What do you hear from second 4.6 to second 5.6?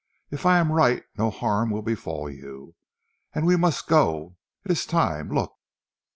It is time. Look!"